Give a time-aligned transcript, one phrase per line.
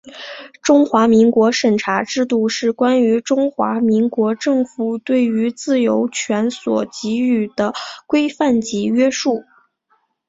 [0.63, 7.71] 中华民国审查制度是关于中华民国政府对于自由权所给予的
[8.07, 9.43] 规范及约束。